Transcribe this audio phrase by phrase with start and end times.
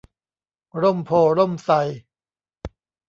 [0.81, 1.85] ร่มโพธิ์ร่มไทร